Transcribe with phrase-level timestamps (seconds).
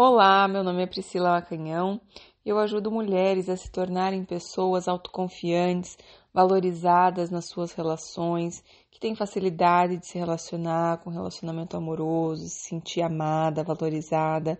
[0.00, 2.00] Olá, meu nome é Priscila Macanhão.
[2.46, 5.98] Eu ajudo mulheres a se tornarem pessoas autoconfiantes,
[6.32, 13.02] valorizadas nas suas relações, que têm facilidade de se relacionar com relacionamento amoroso, se sentir
[13.02, 14.56] amada, valorizada.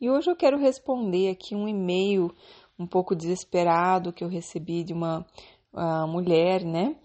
[0.00, 2.34] E hoje eu quero responder aqui um e-mail
[2.76, 5.24] um pouco desesperado que eu recebi de uma
[5.72, 6.96] uh, mulher, né,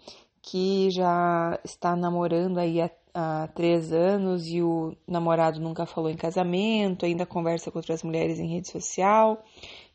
[0.45, 6.15] que já está namorando aí há, há três anos e o namorado nunca falou em
[6.15, 9.43] casamento, ainda conversa com outras mulheres em rede social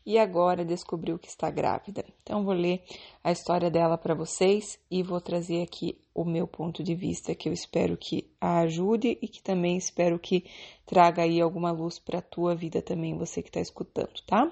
[0.05, 2.03] e agora descobriu que está grávida.
[2.21, 2.83] Então vou ler
[3.23, 7.47] a história dela para vocês e vou trazer aqui o meu ponto de vista que
[7.47, 10.43] eu espero que a ajude e que também espero que
[10.85, 14.51] traga aí alguma luz para a tua vida também, você que está escutando, tá?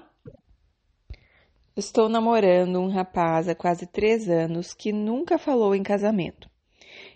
[1.80, 6.46] Estou namorando um rapaz há quase três anos que nunca falou em casamento.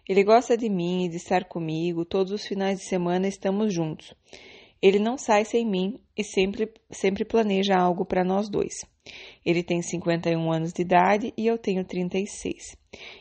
[0.09, 4.15] Ele gosta de mim e de estar comigo, todos os finais de semana estamos juntos.
[4.81, 8.73] Ele não sai sem mim e sempre, sempre planeja algo para nós dois.
[9.45, 12.75] Ele tem 51 anos de idade e eu tenho 36.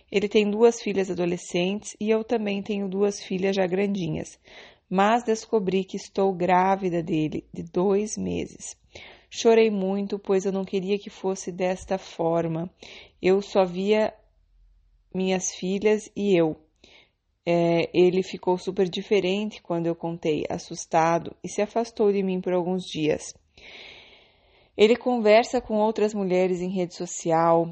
[0.09, 4.39] Ele tem duas filhas adolescentes e eu também tenho duas filhas já grandinhas,
[4.89, 8.77] mas descobri que estou grávida dele de dois meses.
[9.35, 12.69] Chorei muito, pois eu não queria que fosse desta forma.
[13.19, 14.13] Eu só via
[15.11, 16.55] minhas filhas e eu.
[17.43, 22.53] É, ele ficou super diferente quando eu contei, assustado, e se afastou de mim por
[22.53, 23.33] alguns dias.
[24.77, 27.65] Ele conversa com outras mulheres em rede social,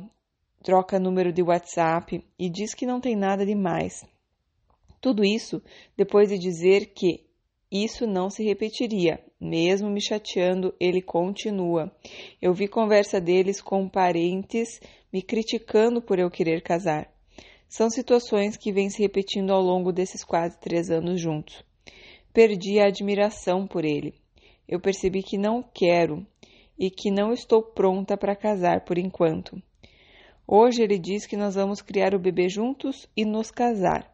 [0.64, 4.04] troca número de WhatsApp e diz que não tem nada demais.
[5.00, 5.62] Tudo isso
[5.96, 7.24] depois de dizer que
[7.72, 9.24] isso não se repetiria.
[9.42, 11.92] Mesmo me chateando, ele continua.
[12.40, 14.80] Eu vi conversa deles com parentes
[15.12, 17.12] me criticando por eu querer casar.
[17.68, 21.66] São situações que vêm se repetindo ao longo desses quase três anos juntos.
[22.32, 24.14] Perdi a admiração por ele.
[24.68, 26.24] Eu percebi que não quero
[26.78, 29.60] e que não estou pronta para casar por enquanto.
[30.48, 34.12] Hoje ele diz que nós vamos criar o bebê juntos e nos casar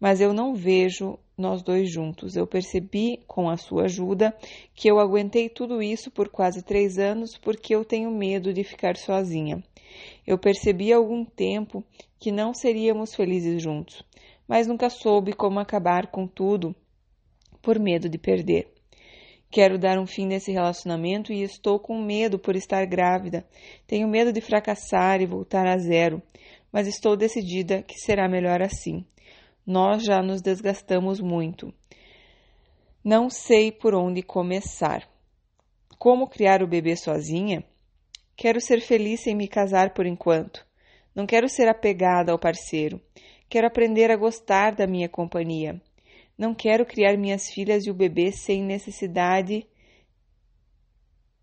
[0.00, 2.36] mas eu não vejo nós dois juntos.
[2.36, 4.36] Eu percebi, com a sua ajuda,
[4.74, 8.96] que eu aguentei tudo isso por quase três anos porque eu tenho medo de ficar
[8.96, 9.62] sozinha.
[10.26, 11.84] Eu percebi há algum tempo
[12.18, 14.02] que não seríamos felizes juntos,
[14.46, 16.74] mas nunca soube como acabar com tudo
[17.62, 18.68] por medo de perder.
[19.50, 23.46] Quero dar um fim nesse relacionamento e estou com medo por estar grávida.
[23.86, 26.22] Tenho medo de fracassar e voltar a zero,
[26.70, 29.06] mas estou decidida que será melhor assim.
[29.68, 31.74] Nós já nos desgastamos muito.
[33.04, 35.06] Não sei por onde começar.
[35.98, 37.62] Como criar o bebê sozinha?
[38.34, 40.66] Quero ser feliz sem me casar por enquanto.
[41.14, 42.98] Não quero ser apegada ao parceiro.
[43.46, 45.78] Quero aprender a gostar da minha companhia.
[46.38, 49.66] Não quero criar minhas filhas e o bebê sem necessidade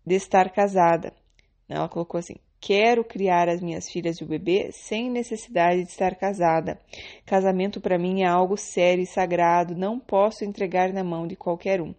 [0.04, 1.14] de estar casada.
[1.68, 6.16] Ela colocou assim: Quero criar as minhas filhas e o bebê sem necessidade de estar
[6.16, 6.80] casada.
[7.24, 11.80] Casamento para mim é algo sério e sagrado, não posso entregar na mão de qualquer
[11.80, 11.94] um.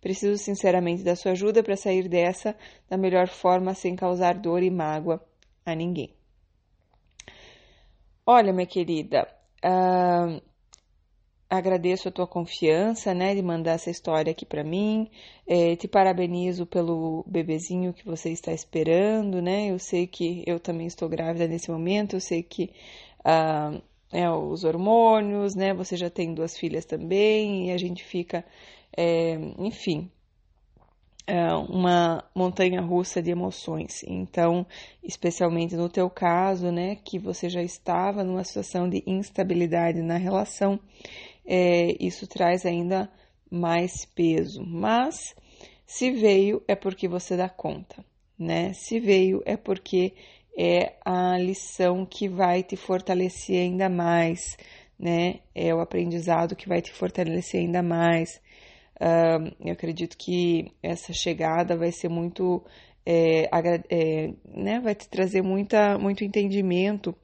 [0.00, 2.56] Preciso sinceramente da sua ajuda para sair dessa
[2.88, 5.20] da melhor forma sem causar dor e mágoa
[5.66, 6.14] a ninguém.
[8.24, 9.26] Olha, minha querida,
[9.64, 10.40] uh,
[11.56, 15.08] agradeço a tua confiança, né, de mandar essa história aqui para mim.
[15.46, 19.70] É, te parabenizo pelo bebezinho que você está esperando, né?
[19.70, 22.16] Eu sei que eu também estou grávida nesse momento.
[22.16, 22.70] Eu sei que
[23.24, 23.80] ah,
[24.12, 25.74] é, os hormônios, né?
[25.74, 28.44] Você já tem duas filhas também e a gente fica,
[28.96, 30.10] é, enfim,
[31.26, 34.02] é uma montanha russa de emoções.
[34.06, 34.66] Então,
[35.02, 40.78] especialmente no teu caso, né, que você já estava numa situação de instabilidade na relação,
[41.46, 43.10] é, isso traz ainda
[43.50, 44.64] mais peso.
[44.64, 45.34] Mas
[45.86, 48.04] se veio é porque você dá conta,
[48.38, 48.72] né?
[48.72, 50.14] Se veio é porque
[50.56, 54.56] é a lição que vai te fortalecer ainda mais,
[54.98, 55.40] né?
[55.54, 58.40] É o aprendizado que vai te fortalecer ainda mais.
[58.96, 62.64] Uh, eu acredito que essa chegada vai ser muito
[63.06, 63.50] é,
[63.90, 67.14] é, né, vai te trazer muita, muito entendimento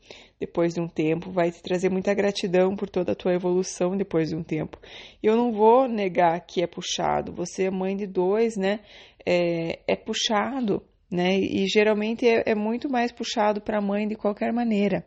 [0.41, 4.31] depois de um tempo, vai te trazer muita gratidão por toda a tua evolução depois
[4.31, 4.79] de um tempo.
[5.23, 8.81] E eu não vou negar que é puxado, você é mãe de dois, né?
[9.27, 11.39] É, é puxado, né?
[11.39, 15.07] E geralmente é, é muito mais puxado para a mãe de qualquer maneira,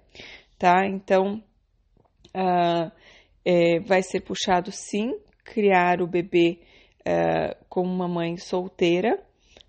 [0.60, 0.86] tá?
[0.86, 1.44] Então,
[2.36, 2.92] uh,
[3.86, 6.60] vai ser puxado sim criar o bebê
[7.02, 9.20] uh, como uma mãe solteira,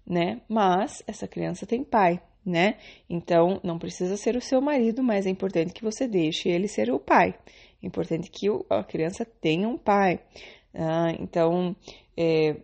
[0.06, 0.42] né?
[0.46, 2.76] Mas essa criança tem pai, né?
[3.08, 6.90] Então não precisa ser o seu marido, mas é importante que você deixe ele ser
[6.90, 7.34] o pai.
[7.82, 10.20] É importante que a criança tenha um pai.
[10.74, 11.76] Ah, então
[12.16, 12.56] é,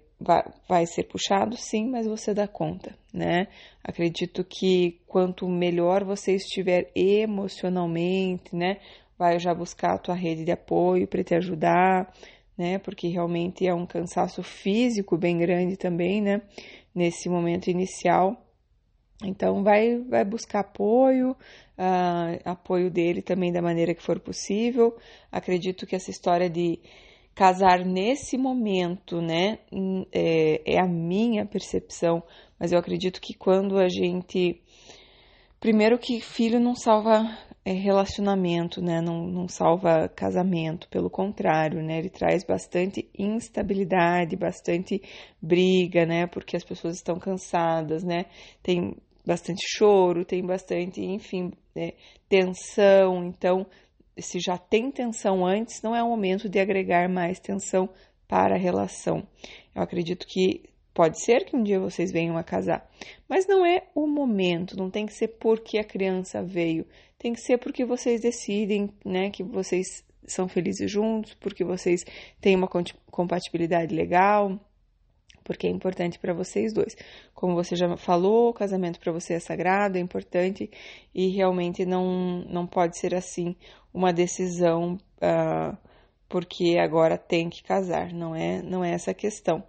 [0.69, 3.49] vai, ser puxado, sim, mas você dá conta, né?
[3.83, 8.79] Acredito que quanto melhor você estiver emocionalmente, né?
[9.19, 12.13] Vai já buscar a tua rede de apoio para te ajudar,
[12.57, 12.79] né?
[12.79, 16.43] Porque realmente é um cansaço físico bem grande também, né?
[16.95, 18.37] Nesse momento inicial.
[19.23, 24.97] Então, vai, vai buscar apoio, uh, apoio dele também da maneira que for possível.
[25.31, 26.79] Acredito que essa história de
[27.35, 29.59] casar nesse momento, né,
[30.13, 32.23] é, é a minha percepção,
[32.59, 34.61] mas eu acredito que quando a gente.
[35.59, 37.23] Primeiro, que filho não salva
[37.65, 39.01] é, relacionamento, né?
[39.03, 41.99] Não, não salva casamento, pelo contrário, né?
[41.99, 45.03] Ele traz bastante instabilidade, bastante
[45.41, 46.27] briga, né?
[46.27, 48.25] Porque as pessoas estão cansadas, né?
[48.63, 51.95] Tem bastante choro, tem bastante, enfim, é,
[52.29, 53.25] tensão.
[53.25, 53.67] Então,
[54.19, 57.89] se já tem tensão antes, não é o momento de agregar mais tensão
[58.29, 59.27] para a relação.
[59.75, 62.89] Eu acredito que pode ser que um dia vocês venham a casar,
[63.29, 66.87] mas não é o momento, não tem que ser porque a criança veio,
[67.19, 72.05] tem que ser porque vocês decidem, né, que vocês são felizes juntos, porque vocês
[72.41, 72.69] têm uma
[73.11, 74.59] compatibilidade legal,
[75.45, 76.97] porque é importante para vocês dois.
[77.35, 80.71] Como você já falou, o casamento para você é sagrado, é importante
[81.15, 83.57] e realmente não, não pode ser assim
[83.93, 85.77] uma decisão uh,
[86.29, 89.65] porque agora tem que casar, não é, não é essa a questão.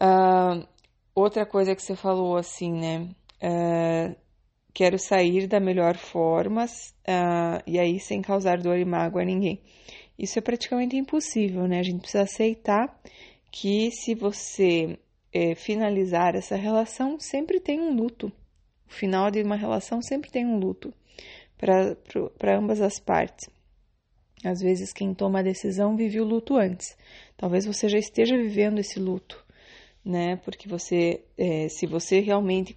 [0.00, 0.66] Uh,
[1.14, 3.08] outra coisa que você falou assim, né?
[3.42, 4.16] Uh,
[4.72, 6.64] quero sair da melhor forma
[7.66, 9.60] e aí sem causar dor e mágoa a ninguém.
[10.20, 11.80] Isso é praticamente impossível, né?
[11.80, 12.94] A gente precisa aceitar
[13.50, 14.98] que se você
[15.32, 18.32] é, finalizar essa relação, sempre tem um luto.
[18.86, 20.92] O final de uma relação sempre tem um luto
[21.56, 23.48] para ambas as partes.
[24.44, 26.96] Às vezes, quem toma a decisão vive o luto antes.
[27.36, 29.44] Talvez você já esteja vivendo esse luto,
[30.04, 30.36] né?
[30.36, 32.76] Porque você, é, se você realmente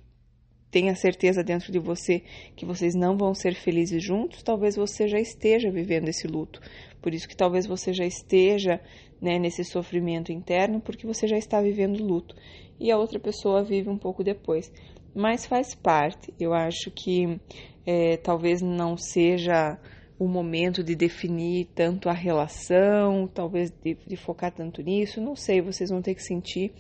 [0.69, 2.24] tem a certeza dentro de você
[2.56, 6.60] que vocês não vão ser felizes juntos, talvez você já esteja vivendo esse luto.
[7.04, 8.80] Por isso que talvez você já esteja
[9.22, 12.34] né, nesse sofrimento interno, porque você já está vivendo luto.
[12.80, 14.72] E a outra pessoa vive um pouco depois.
[15.14, 16.34] Mas faz parte.
[16.40, 17.40] Eu acho que
[17.86, 19.78] é, talvez não seja
[20.18, 25.20] o momento de definir tanto a relação, talvez de, de focar tanto nisso.
[25.20, 26.72] Não sei, vocês vão ter que sentir.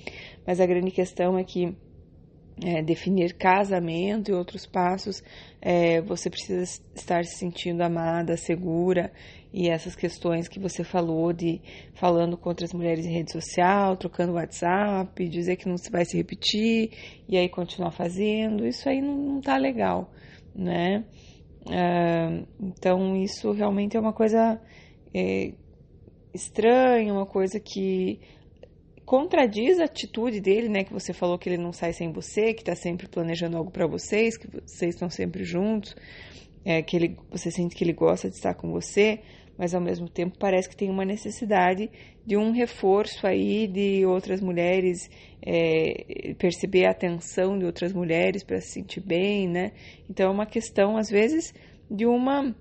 [0.47, 1.75] Mas a grande questão é que
[2.61, 5.23] é, definir casamento e outros passos,
[5.61, 6.63] é, você precisa
[6.95, 9.11] estar se sentindo amada, segura
[9.53, 11.61] e essas questões que você falou de
[11.93, 16.91] falando com outras mulheres em rede social, trocando WhatsApp, dizer que não vai se repetir
[17.29, 20.11] e aí continuar fazendo, isso aí não, não tá legal,
[20.55, 21.05] né?
[21.65, 24.59] Uh, então isso realmente é uma coisa
[25.13, 25.53] é,
[26.33, 28.19] estranha, uma coisa que
[29.05, 30.83] contradiz a atitude dele, né?
[30.83, 33.87] Que você falou que ele não sai sem você, que está sempre planejando algo para
[33.87, 35.95] vocês, que vocês estão sempre juntos,
[36.65, 39.19] é, que ele, você sente que ele gosta de estar com você,
[39.57, 41.89] mas ao mesmo tempo parece que tem uma necessidade
[42.25, 45.09] de um reforço aí de outras mulheres,
[45.41, 49.73] é, perceber a atenção de outras mulheres para se sentir bem, né?
[50.09, 51.53] Então é uma questão, às vezes,
[51.89, 52.55] de uma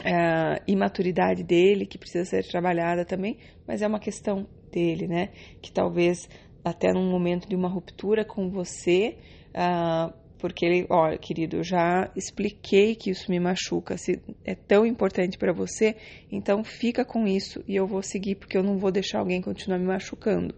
[0.00, 4.44] Uh, imaturidade dele que precisa ser trabalhada também, mas é uma questão
[4.74, 5.30] dele, né?
[5.62, 6.28] Que talvez
[6.64, 9.16] até num momento de uma ruptura com você,
[9.54, 13.96] uh, porque ele, ó, querido, eu já expliquei que isso me machuca.
[13.96, 15.94] Se é tão importante para você,
[16.30, 19.78] então fica com isso e eu vou seguir porque eu não vou deixar alguém continuar
[19.78, 20.54] me machucando,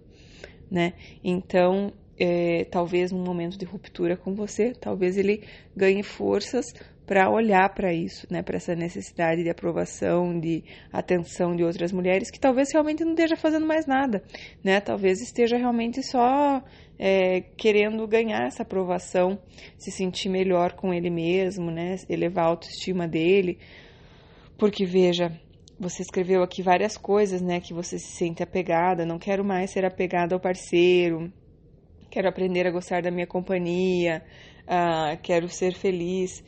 [0.70, 0.94] né?
[1.22, 5.42] Então, é, talvez num momento de ruptura com você, talvez ele
[5.76, 6.66] ganhe forças
[7.06, 12.30] para olhar para isso, né, para essa necessidade de aprovação, de atenção de outras mulheres
[12.30, 14.24] que talvez realmente não esteja fazendo mais nada,
[14.62, 14.80] né?
[14.80, 16.60] Talvez esteja realmente só
[16.98, 19.38] é, querendo ganhar essa aprovação,
[19.78, 21.94] se sentir melhor com ele mesmo, né?
[22.08, 23.58] Elevar a autoestima dele,
[24.58, 25.30] porque veja,
[25.78, 29.06] você escreveu aqui várias coisas, né, que você se sente apegada.
[29.06, 31.30] Não quero mais ser apegada ao parceiro.
[32.10, 34.24] Quero aprender a gostar da minha companhia.
[34.62, 36.42] Uh, quero ser feliz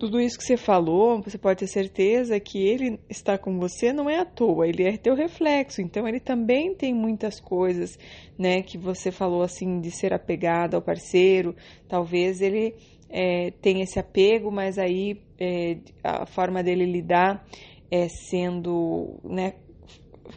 [0.00, 4.08] tudo isso que você falou, você pode ter certeza que ele está com você não
[4.08, 5.82] é à toa, ele é teu reflexo.
[5.82, 7.98] Então ele também tem muitas coisas,
[8.38, 11.54] né, que você falou assim de ser apegado ao parceiro.
[11.86, 12.74] Talvez ele
[13.10, 17.46] é, tenha esse apego, mas aí é, a forma dele lidar
[17.90, 19.52] é sendo, né,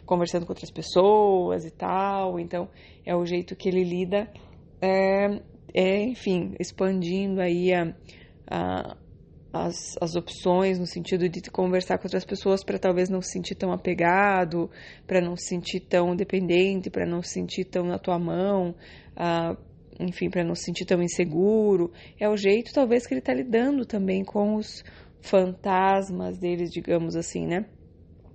[0.04, 2.38] conversando com outras pessoas e tal.
[2.38, 2.68] Então
[3.02, 4.30] é o jeito que ele lida,
[4.78, 5.40] é,
[5.72, 7.96] é enfim, expandindo aí a,
[8.46, 8.96] a
[9.54, 13.54] as, as opções no sentido de conversar com outras pessoas para talvez não se sentir
[13.54, 14.68] tão apegado,
[15.06, 18.74] para não se sentir tão dependente, para não se sentir tão na tua mão,
[19.16, 19.56] uh,
[20.00, 21.92] enfim, para não se sentir tão inseguro.
[22.18, 24.82] É o jeito, talvez, que ele está lidando também com os
[25.20, 27.64] fantasmas deles, digamos assim, né?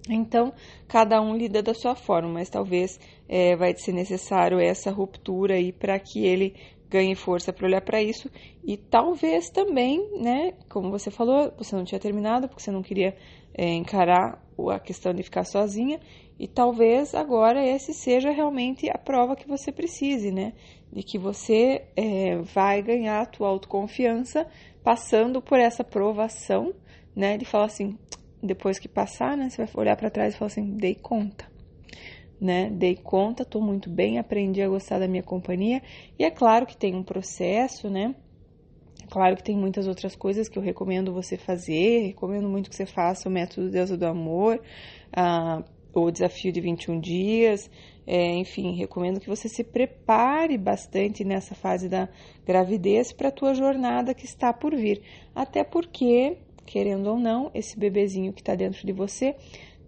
[0.10, 0.54] Então,
[0.88, 2.98] cada um lida da sua forma, mas talvez
[3.28, 6.56] é, vai ser necessário essa ruptura aí para que ele
[6.90, 8.30] ganhe força para olhar para isso.
[8.64, 13.16] E talvez também, né, como você falou, você não tinha terminado porque você não queria
[13.54, 16.00] é, encarar a questão de ficar sozinha.
[16.40, 20.54] E talvez agora esse seja realmente a prova que você precise, né,
[20.92, 24.48] de que você é, vai ganhar a tua autoconfiança
[24.84, 26.74] passando por essa provação,
[27.16, 27.98] né, de falar assim,
[28.42, 31.59] depois que passar, né, você vai olhar para trás e falar assim, dei conta
[32.40, 32.70] né?
[32.70, 35.82] Dei conta, estou muito bem, aprendi a gostar da minha companhia.
[36.18, 38.16] E é claro que tem um processo, né?
[39.04, 42.08] É claro que tem muitas outras coisas que eu recomendo você fazer.
[42.08, 44.62] Recomendo muito que você faça o método Deusa do Amor,
[45.12, 47.70] ah, o desafio de 21 dias.
[48.08, 52.10] É, enfim, recomendo que você se prepare bastante nessa fase da
[52.46, 55.02] gravidez para a tua jornada que está por vir.
[55.36, 59.36] Até porque, querendo ou não, esse bebezinho que está dentro de você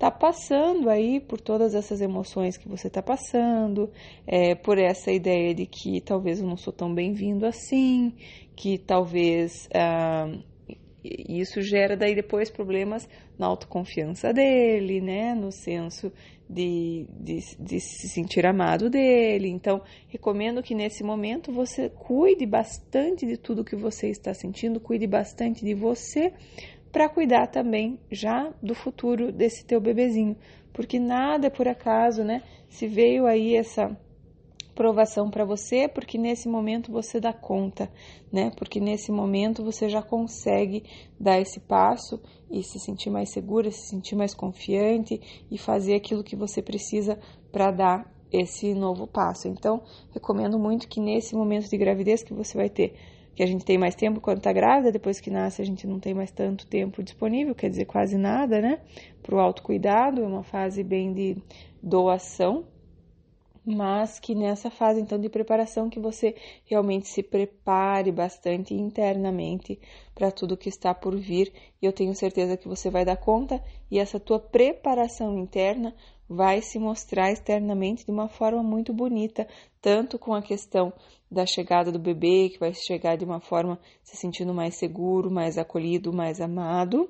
[0.01, 3.87] está passando aí por todas essas emoções que você está passando,
[4.25, 8.11] é, por essa ideia de que talvez eu não sou tão bem-vindo assim,
[8.55, 10.27] que talvez ah,
[11.03, 16.11] isso gera daí depois problemas na autoconfiança dele, né, no senso
[16.49, 19.49] de, de, de se sentir amado dele.
[19.49, 25.05] Então, recomendo que nesse momento você cuide bastante de tudo que você está sentindo, cuide
[25.05, 26.33] bastante de você
[26.91, 30.35] para cuidar também já do futuro desse teu bebezinho,
[30.73, 32.43] porque nada é por acaso, né?
[32.67, 33.95] Se veio aí essa
[34.75, 37.91] provação para você, porque nesse momento você dá conta,
[38.31, 38.51] né?
[38.57, 40.83] Porque nesse momento você já consegue
[41.19, 42.19] dar esse passo
[42.49, 47.19] e se sentir mais segura, se sentir mais confiante e fazer aquilo que você precisa
[47.51, 49.47] para dar esse novo passo.
[49.47, 49.83] Então,
[50.13, 52.95] recomendo muito que nesse momento de gravidez que você vai ter
[53.35, 55.99] que a gente tem mais tempo quando está grávida, depois que nasce a gente não
[55.99, 58.81] tem mais tanto tempo disponível, quer dizer, quase nada, né?
[59.23, 61.37] Para o autocuidado, é uma fase bem de
[61.81, 62.65] doação,
[63.65, 66.35] mas que nessa fase então de preparação que você
[66.65, 69.79] realmente se prepare bastante internamente
[70.15, 73.63] para tudo que está por vir, e eu tenho certeza que você vai dar conta
[73.89, 75.95] e essa tua preparação interna
[76.31, 79.45] vai se mostrar externamente de uma forma muito bonita,
[79.81, 80.93] tanto com a questão
[81.29, 85.57] da chegada do bebê, que vai chegar de uma forma se sentindo mais seguro, mais
[85.57, 87.09] acolhido, mais amado,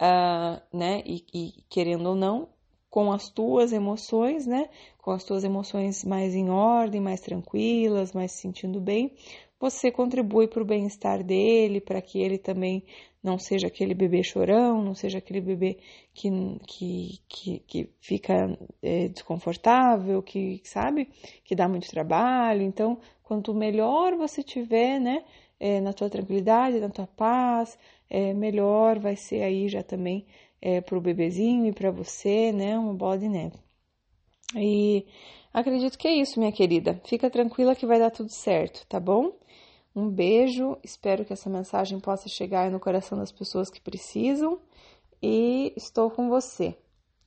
[0.00, 1.02] uh, né?
[1.04, 2.48] E, e, querendo ou não,
[2.88, 4.70] com as tuas emoções, né?
[4.98, 9.12] Com as tuas emoções mais em ordem, mais tranquilas, mais se sentindo bem,
[9.60, 12.82] você contribui para o bem-estar dele, para que ele também
[13.24, 15.78] não seja aquele bebê chorão, não seja aquele bebê
[16.12, 16.30] que,
[16.66, 18.34] que, que, que fica
[18.82, 21.08] é, desconfortável, que sabe,
[21.42, 22.60] que dá muito trabalho.
[22.60, 25.24] Então, quanto melhor você tiver, né,
[25.58, 27.78] é, na tua tranquilidade, na tua paz,
[28.10, 30.26] é, melhor vai ser aí já também
[30.60, 33.56] é, para o bebezinho e para você, né, uma bola de neve.
[34.54, 35.06] E
[35.52, 37.00] acredito que é isso, minha querida.
[37.06, 39.32] Fica tranquila que vai dar tudo certo, tá bom?
[39.94, 44.60] Um beijo, espero que essa mensagem possa chegar no coração das pessoas que precisam
[45.22, 46.76] e estou com você.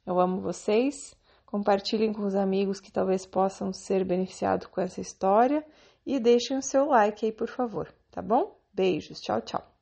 [0.06, 1.16] Eu amo vocês.
[1.46, 5.66] Compartilhem com os amigos que talvez possam ser beneficiados com essa história
[6.06, 8.60] e deixem o seu like aí, por favor, tá bom?
[8.74, 9.77] Beijos, tchau, tchau.